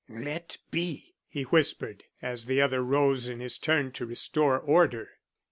"Let 0.09 0.57
be," 0.71 1.13
he 1.27 1.43
whispered, 1.43 2.05
as 2.23 2.47
the 2.47 2.59
other 2.59 2.83
rose 2.83 3.27
in 3.27 3.39
his 3.39 3.59
turn 3.59 3.91
to 3.91 4.05
restore 4.07 4.57
order. 4.57 5.11